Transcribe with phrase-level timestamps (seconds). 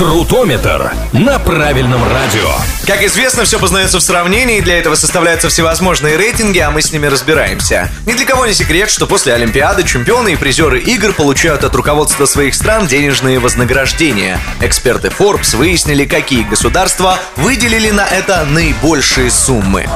[0.00, 2.48] Крутометр на правильном радио.
[2.86, 6.90] Как известно, все познается в сравнении, и для этого составляются всевозможные рейтинги, а мы с
[6.90, 7.90] ними разбираемся.
[8.06, 12.24] Ни для кого не секрет, что после Олимпиады чемпионы и призеры игр получают от руководства
[12.24, 14.40] своих стран денежные вознаграждения.
[14.62, 19.86] Эксперты Forbes выяснили, какие государства выделили на это наибольшие суммы.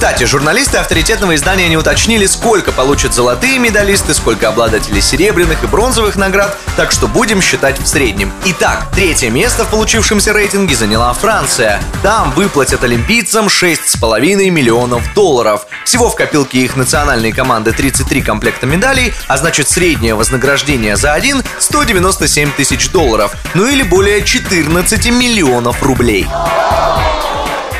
[0.00, 6.16] Кстати, журналисты авторитетного издания не уточнили, сколько получат золотые медалисты, сколько обладатели серебряных и бронзовых
[6.16, 8.32] наград, так что будем считать в среднем.
[8.46, 11.82] Итак, третье место в получившемся рейтинге заняла Франция.
[12.02, 15.66] Там выплатят олимпийцам 6,5 миллионов долларов.
[15.84, 21.42] Всего в копилке их национальной команды 33 комплекта медалей, а значит среднее вознаграждение за один
[21.58, 26.26] 197 тысяч долларов, ну или более 14 миллионов рублей.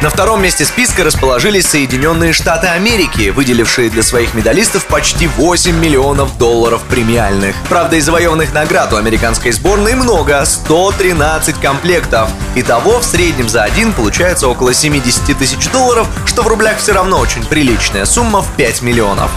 [0.00, 6.38] На втором месте списка расположились Соединенные Штаты Америки, выделившие для своих медалистов почти 8 миллионов
[6.38, 7.56] долларов премиальных.
[7.68, 12.30] Правда, и завоеванных наград у американской сборной много– 113 комплектов.
[12.54, 17.18] Итого в среднем за один получается около 70 тысяч долларов, что в рублях все равно
[17.18, 19.32] очень приличная сумма в 5 миллионов.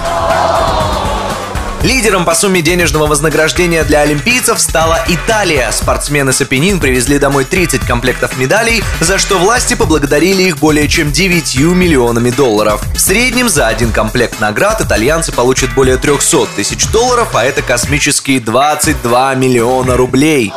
[1.92, 5.70] Лидером по сумме денежного вознаграждения для олимпийцев стала Италия.
[5.72, 11.12] Спортсмены с Апеннин привезли домой 30 комплектов медалей, за что власти поблагодарили их более чем
[11.12, 12.81] 9 миллионами долларов.
[12.95, 18.39] В среднем за один комплект наград итальянцы получат более 300 тысяч долларов, а это космические
[18.39, 20.53] 22 миллиона рублей.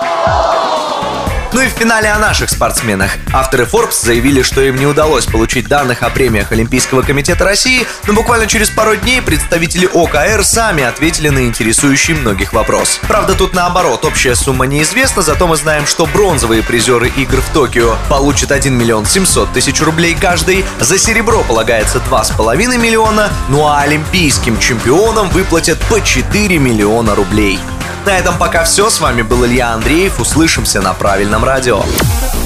[1.54, 3.12] Ну и в финале о наших спортсменах.
[3.32, 8.12] Авторы Forbes заявили, что им не удалось получить данных о премиях Олимпийского комитета России, но
[8.12, 12.98] буквально через пару дней представители ОКР сами ответили на интересующий многих вопрос.
[13.06, 17.94] Правда, тут наоборот, общая сумма неизвестна, зато мы знаем, что бронзовые призеры игр в Токио
[18.08, 24.58] получат 1 миллион 700 тысяч рублей каждый, за серебро полагается 2,5 миллиона, ну а олимпийским
[24.58, 27.60] чемпионам выплатят по 4 миллиона рублей.
[28.06, 28.90] На этом пока все.
[28.90, 30.20] С вами был Илья Андреев.
[30.20, 31.82] Услышимся на правильном радио.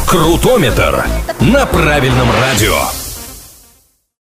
[0.06, 1.04] Крутометр
[1.40, 3.07] на правильном радио.